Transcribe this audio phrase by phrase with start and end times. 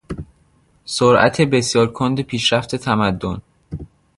[0.85, 3.41] سرعت بسیار کند پیشرفت تمدن